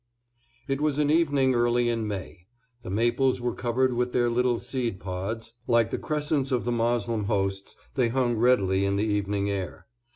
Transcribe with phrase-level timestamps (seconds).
[0.67, 2.47] IT was an evening early in May.
[2.81, 7.25] The maples were covered with their little seed pods, like the crescents of the Moslem
[7.25, 9.85] hosts they hung redly in the evening air.